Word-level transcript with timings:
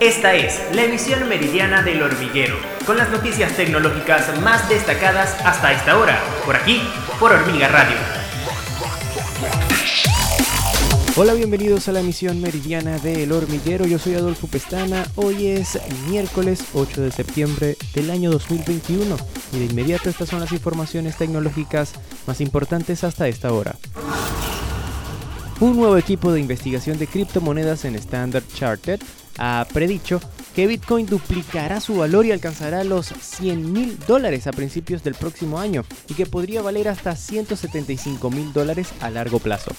Esta 0.00 0.32
es 0.36 0.60
la 0.76 0.84
emisión 0.84 1.28
meridiana 1.28 1.82
del 1.82 2.00
hormiguero, 2.00 2.54
con 2.86 2.96
las 2.96 3.10
noticias 3.10 3.56
tecnológicas 3.56 4.40
más 4.42 4.68
destacadas 4.68 5.36
hasta 5.44 5.72
esta 5.72 5.98
hora, 5.98 6.22
por 6.46 6.54
aquí, 6.54 6.80
por 7.18 7.32
Hormiga 7.32 7.66
Radio. 7.66 7.96
Hola, 11.16 11.34
bienvenidos 11.34 11.88
a 11.88 11.92
la 11.92 11.98
emisión 11.98 12.40
meridiana 12.40 13.00
de 13.00 13.24
El 13.24 13.32
Hormiguero. 13.32 13.88
Yo 13.88 13.98
soy 13.98 14.14
Adolfo 14.14 14.46
Pestana. 14.46 15.04
Hoy 15.16 15.48
es 15.48 15.80
miércoles 16.08 16.62
8 16.74 17.00
de 17.00 17.10
septiembre 17.10 17.76
del 17.92 18.12
año 18.12 18.30
2021 18.30 19.16
y 19.52 19.58
de 19.58 19.64
inmediato 19.64 20.08
estas 20.08 20.28
son 20.28 20.38
las 20.38 20.52
informaciones 20.52 21.16
tecnológicas 21.16 21.94
más 22.24 22.40
importantes 22.40 23.02
hasta 23.02 23.26
esta 23.26 23.52
hora. 23.52 23.74
Un 25.58 25.76
nuevo 25.76 25.96
equipo 25.96 26.30
de 26.30 26.38
investigación 26.38 27.00
de 27.00 27.08
criptomonedas 27.08 27.84
en 27.84 27.96
Standard 27.96 28.44
Chartered 28.54 29.00
ha 29.38 29.66
predicho 29.72 30.20
que 30.54 30.66
Bitcoin 30.66 31.06
duplicará 31.06 31.80
su 31.80 31.96
valor 31.96 32.26
y 32.26 32.32
alcanzará 32.32 32.82
los 32.82 33.06
100 33.06 33.72
mil 33.72 33.98
dólares 34.06 34.46
a 34.46 34.52
principios 34.52 35.04
del 35.04 35.14
próximo 35.14 35.58
año 35.58 35.84
y 36.08 36.14
que 36.14 36.26
podría 36.26 36.62
valer 36.62 36.88
hasta 36.88 37.14
175 37.14 38.30
mil 38.30 38.52
dólares 38.52 38.88
a 39.00 39.10
largo 39.10 39.38
plazo. 39.38 39.70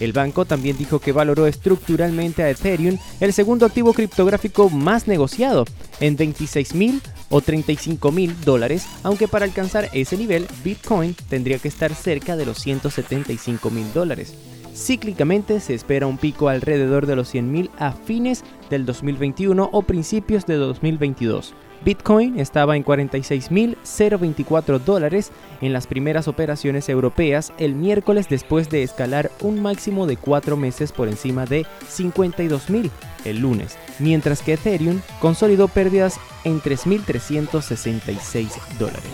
El 0.00 0.12
banco 0.12 0.44
también 0.44 0.76
dijo 0.76 0.98
que 0.98 1.12
valoró 1.12 1.46
estructuralmente 1.46 2.42
a 2.42 2.50
Ethereum, 2.50 2.98
el 3.20 3.32
segundo 3.32 3.64
activo 3.64 3.92
criptográfico 3.92 4.68
más 4.68 5.06
negociado, 5.06 5.64
en 6.00 6.16
26 6.16 6.74
mil 6.74 7.00
o 7.28 7.40
35 7.40 8.10
mil 8.10 8.34
dólares, 8.44 8.86
aunque 9.04 9.28
para 9.28 9.44
alcanzar 9.44 9.88
ese 9.92 10.16
nivel 10.16 10.48
Bitcoin 10.64 11.14
tendría 11.28 11.58
que 11.58 11.68
estar 11.68 11.94
cerca 11.94 12.36
de 12.36 12.46
los 12.46 12.58
175 12.58 13.70
mil 13.70 13.92
dólares. 13.92 14.34
Cíclicamente 14.74 15.60
se 15.60 15.72
espera 15.72 16.08
un 16.08 16.18
pico 16.18 16.48
alrededor 16.48 17.06
de 17.06 17.14
los 17.14 17.32
100.000 17.32 17.70
a 17.78 17.92
fines 17.92 18.42
del 18.70 18.84
2021 18.84 19.70
o 19.70 19.82
principios 19.82 20.46
de 20.46 20.56
2022. 20.56 21.54
Bitcoin 21.84 22.40
estaba 22.40 22.76
en 22.76 22.84
46.024 22.84 24.80
dólares 24.80 25.30
en 25.60 25.72
las 25.72 25.86
primeras 25.86 26.26
operaciones 26.26 26.88
europeas 26.88 27.52
el 27.58 27.74
miércoles 27.74 28.28
después 28.28 28.68
de 28.68 28.82
escalar 28.82 29.30
un 29.42 29.62
máximo 29.62 30.06
de 30.06 30.16
4 30.16 30.56
meses 30.56 30.90
por 30.90 31.06
encima 31.08 31.46
de 31.46 31.66
52.000 31.88 32.90
el 33.26 33.38
lunes, 33.38 33.78
mientras 34.00 34.42
que 34.42 34.54
Ethereum 34.54 35.00
consolidó 35.20 35.68
pérdidas 35.68 36.18
en 36.42 36.60
3.366 36.60 38.48
dólares 38.78 39.12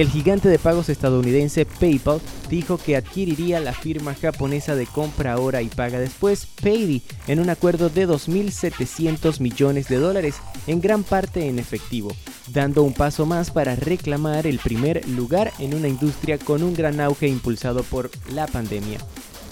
el 0.00 0.08
gigante 0.08 0.48
de 0.48 0.58
pagos 0.58 0.88
estadounidense 0.88 1.66
PayPal 1.66 2.20
dijo 2.48 2.78
que 2.78 2.96
adquiriría 2.96 3.60
la 3.60 3.72
firma 3.72 4.14
japonesa 4.14 4.74
de 4.74 4.86
compra 4.86 5.34
ahora 5.34 5.62
y 5.62 5.68
paga 5.68 5.98
después, 5.98 6.46
Paydi, 6.62 7.02
en 7.26 7.40
un 7.40 7.50
acuerdo 7.50 7.90
de 7.90 8.08
2.700 8.08 9.40
millones 9.40 9.88
de 9.88 9.96
dólares, 9.96 10.36
en 10.66 10.80
gran 10.80 11.02
parte 11.02 11.46
en 11.46 11.58
efectivo, 11.58 12.10
dando 12.48 12.82
un 12.82 12.94
paso 12.94 13.26
más 13.26 13.50
para 13.50 13.76
reclamar 13.76 14.46
el 14.46 14.58
primer 14.58 15.06
lugar 15.08 15.52
en 15.58 15.74
una 15.74 15.88
industria 15.88 16.38
con 16.38 16.62
un 16.62 16.74
gran 16.74 17.00
auge 17.00 17.28
impulsado 17.28 17.82
por 17.82 18.10
la 18.30 18.46
pandemia. 18.46 18.98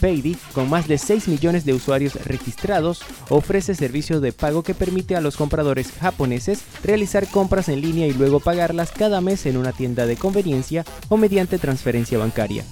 Paydi, 0.00 0.36
con 0.54 0.68
más 0.68 0.88
de 0.88 0.98
6 0.98 1.28
millones 1.28 1.64
de 1.64 1.74
usuarios 1.74 2.14
registrados, 2.24 3.02
ofrece 3.28 3.74
servicio 3.74 4.20
de 4.20 4.32
pago 4.32 4.62
que 4.62 4.74
permite 4.74 5.16
a 5.16 5.20
los 5.20 5.36
compradores 5.36 5.92
japoneses 6.00 6.62
realizar 6.82 7.26
compras 7.28 7.68
en 7.68 7.80
línea 7.80 8.06
y 8.06 8.12
luego 8.12 8.40
pagarlas 8.40 8.90
cada 8.92 9.20
mes 9.20 9.46
en 9.46 9.56
una 9.56 9.72
tienda 9.72 10.06
de 10.06 10.16
conveniencia 10.16 10.84
o 11.08 11.16
mediante 11.16 11.58
transferencia 11.58 12.18
bancaria. 12.18 12.64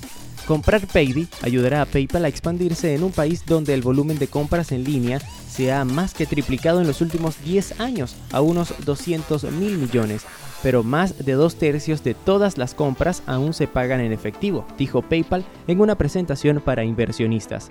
Comprar 0.49 0.87
Paydi 0.87 1.29
ayudará 1.43 1.83
a 1.83 1.85
PayPal 1.85 2.25
a 2.25 2.29
expandirse 2.29 2.95
en 2.95 3.03
un 3.03 3.13
país 3.13 3.45
donde 3.45 3.75
el 3.75 3.83
volumen 3.83 4.19
de 4.19 4.29
compras 4.29 4.73
en 4.73 4.83
línea 4.83 5.21
se 5.47 5.71
ha 5.71 5.85
más 5.85 6.15
que 6.15 6.25
triplicado 6.25 6.81
en 6.81 6.87
los 6.87 7.03
últimos 7.03 7.37
10 7.45 7.81
años 7.81 8.17
a 8.33 8.41
unos 8.41 8.73
200 8.87 9.43
mil 9.53 9.77
millones, 9.77 10.25
pero 10.63 10.83
más 10.83 11.23
de 11.23 11.35
dos 11.35 11.57
tercios 11.57 12.03
de 12.03 12.15
todas 12.15 12.57
las 12.57 12.73
compras 12.73 13.23
aún 13.27 13.53
se 13.53 13.67
pagan 13.67 14.01
en 14.01 14.11
efectivo, 14.11 14.67
dijo 14.79 15.03
PayPal 15.03 15.45
en 15.67 15.83
una 15.83 15.97
presentación 15.97 16.63
para 16.65 16.83
inversionistas. 16.83 17.71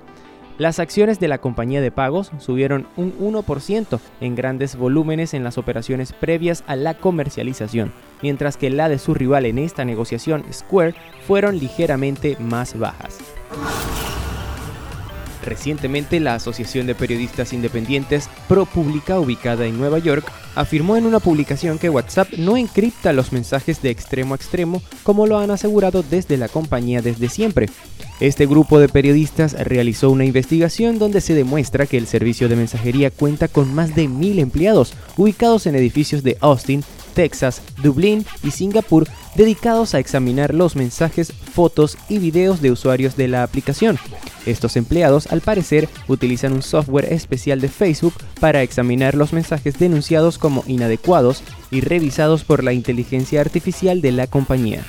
Las 0.58 0.80
acciones 0.80 1.20
de 1.20 1.28
la 1.28 1.38
compañía 1.38 1.82
de 1.82 1.92
pagos 1.92 2.32
subieron 2.40 2.88
un 2.96 3.16
1% 3.20 4.00
en 4.22 4.36
grandes 4.36 4.76
volúmenes 4.76 5.36
en 5.36 5.44
las 5.44 5.60
operaciones 5.60 6.14
previas 6.14 6.64
a 6.66 6.76
la 6.76 6.96
comercialización, 6.96 7.94
mientras 8.24 8.58
que 8.58 8.72
la 8.72 8.90
de 8.90 8.98
su 8.98 9.14
rival 9.14 9.46
en 9.46 9.60
esta 9.60 9.86
negociación, 9.86 10.44
Square, 10.52 10.96
fueron 11.28 11.60
ligeramente 11.60 12.38
más 12.40 12.78
bajas. 12.78 13.20
Recientemente, 15.48 16.20
la 16.20 16.36
Asociación 16.36 16.88
de 16.88 16.94
Periodistas 16.94 17.54
Independientes 17.54 18.30
ProPublica, 18.50 19.18
ubicada 19.18 19.66
en 19.66 19.78
Nueva 19.78 19.98
York, 19.98 20.30
afirmó 20.56 20.98
en 20.98 21.06
una 21.06 21.22
publicación 21.22 21.80
que 21.80 21.90
WhatsApp 21.90 22.34
no 22.38 22.58
encripta 22.58 23.14
los 23.14 23.32
mensajes 23.32 23.82
de 23.82 23.90
extremo 23.90 24.34
a 24.34 24.36
extremo 24.36 24.82
como 25.04 25.26
lo 25.26 25.40
han 25.40 25.50
asegurado 25.50 26.04
desde 26.04 26.36
la 26.36 26.50
compañía 26.50 27.02
desde 27.02 27.30
siempre. 27.30 27.70
Este 28.20 28.46
grupo 28.46 28.78
de 28.80 28.90
periodistas 28.90 29.54
realizó 29.54 30.10
una 30.10 30.26
investigación 30.26 31.00
donde 31.00 31.22
se 31.22 31.34
demuestra 31.34 31.86
que 31.86 31.98
el 31.98 32.08
servicio 32.08 32.50
de 32.50 32.58
mensajería 32.58 33.10
cuenta 33.10 33.48
con 33.48 33.74
más 33.74 33.96
de 33.96 34.10
mil 34.10 34.40
empleados 34.40 34.94
ubicados 35.16 35.66
en 35.66 35.76
edificios 35.76 36.24
de 36.24 36.38
Austin, 36.42 36.84
Texas, 37.14 37.62
Dublín 37.82 38.26
y 38.44 38.52
Singapur 38.52 39.08
dedicados 39.36 39.96
a 39.96 40.00
examinar 40.00 40.54
los 40.54 40.76
mensajes, 40.76 41.32
fotos 41.32 41.98
y 42.10 42.20
videos 42.20 42.62
de 42.62 42.72
usuarios 42.72 43.16
de 43.16 43.30
la 43.30 43.44
aplicación. 43.44 43.98
Estos 44.48 44.78
empleados, 44.78 45.28
al 45.28 45.42
parecer, 45.42 45.90
utilizan 46.08 46.54
un 46.54 46.62
software 46.62 47.12
especial 47.12 47.60
de 47.60 47.68
Facebook 47.68 48.14
para 48.40 48.64
examinar 48.64 49.14
los 49.14 49.34
mensajes 49.34 49.78
denunciados 49.78 50.38
como 50.38 50.64
inadecuados 50.68 51.44
y 51.70 51.82
revisados 51.82 52.46
por 52.46 52.64
la 52.64 52.72
inteligencia 52.72 53.42
artificial 53.42 54.02
de 54.02 54.14
la 54.14 54.28
compañía. 54.28 54.86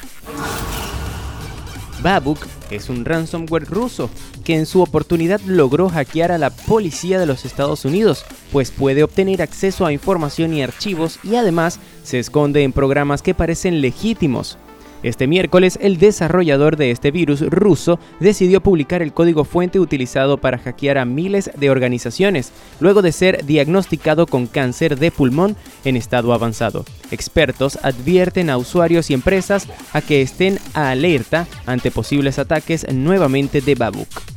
Babuk 2.02 2.38
es 2.70 2.88
un 2.88 3.04
ransomware 3.04 3.64
ruso 3.64 4.08
que 4.44 4.54
en 4.54 4.66
su 4.66 4.80
oportunidad 4.80 5.40
logró 5.40 5.88
hackear 5.88 6.30
a 6.30 6.38
la 6.38 6.50
policía 6.50 7.18
de 7.18 7.26
los 7.26 7.44
Estados 7.44 7.84
Unidos, 7.84 8.24
pues 8.52 8.70
puede 8.70 9.02
obtener 9.02 9.42
acceso 9.42 9.84
a 9.84 9.92
información 9.92 10.54
y 10.54 10.62
archivos 10.62 11.18
y 11.24 11.34
además 11.34 11.80
se 12.04 12.20
esconde 12.20 12.62
en 12.62 12.72
programas 12.72 13.22
que 13.22 13.34
parecen 13.34 13.80
legítimos. 13.80 14.56
Este 15.02 15.28
miércoles, 15.28 15.78
el 15.80 15.98
desarrollador 15.98 16.76
de 16.76 16.90
este 16.90 17.10
virus 17.10 17.40
ruso 17.40 18.00
decidió 18.18 18.60
publicar 18.60 19.00
el 19.00 19.12
código 19.12 19.44
fuente 19.44 19.78
utilizado 19.78 20.38
para 20.38 20.58
hackear 20.58 20.98
a 20.98 21.04
miles 21.04 21.50
de 21.56 21.70
organizaciones, 21.70 22.52
luego 22.80 23.00
de 23.00 23.12
ser 23.12 23.44
diagnosticado 23.44 24.26
con 24.26 24.46
cáncer 24.46 24.98
de 24.98 25.10
pulmón 25.10 25.56
en 25.84 25.96
estado 25.96 26.32
avanzado. 26.32 26.84
Expertos 27.12 27.78
advierten 27.82 28.50
a 28.50 28.58
usuarios 28.58 29.10
y 29.10 29.14
empresas 29.14 29.68
a 29.92 30.00
que 30.00 30.20
estén 30.20 30.58
alerta 30.74 31.46
ante 31.64 31.90
posibles 31.90 32.38
ataques 32.38 32.86
nuevamente 32.92 33.60
de 33.60 33.76
Babuk. 33.76 34.27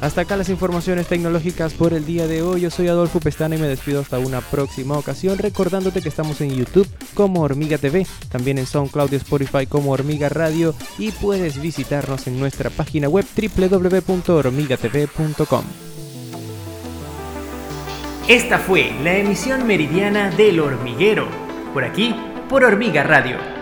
Hasta 0.00 0.22
acá 0.22 0.36
las 0.36 0.48
informaciones 0.48 1.06
tecnológicas 1.08 1.74
por 1.74 1.92
el 1.92 2.06
día 2.06 2.26
de 2.26 2.40
hoy. 2.40 2.62
Yo 2.62 2.70
soy 2.70 2.88
Adolfo 2.88 3.20
Pestana 3.20 3.56
y 3.56 3.58
me 3.58 3.68
despido 3.68 4.00
hasta 4.00 4.18
una 4.18 4.40
próxima 4.40 4.96
ocasión, 4.96 5.36
recordándote 5.36 6.00
que 6.00 6.08
estamos 6.08 6.40
en 6.40 6.54
YouTube 6.54 6.88
como 7.12 7.42
Hormiga 7.42 7.76
TV, 7.76 8.06
también 8.30 8.56
en 8.56 8.64
SoundCloud 8.66 9.12
y 9.12 9.16
Spotify 9.16 9.66
como 9.66 9.92
Hormiga 9.92 10.30
Radio 10.30 10.74
y 10.98 11.10
puedes 11.12 11.60
visitarnos 11.60 12.26
en 12.26 12.40
nuestra 12.40 12.70
página 12.70 13.10
web 13.10 13.26
www.hormigatv.com. 13.36 15.64
Esta 18.26 18.58
fue 18.58 18.92
la 19.02 19.18
emisión 19.18 19.66
meridiana 19.66 20.30
del 20.30 20.60
hormiguero, 20.60 21.28
por 21.74 21.84
aquí, 21.84 22.14
por 22.48 22.64
Hormiga 22.64 23.02
Radio 23.02 23.59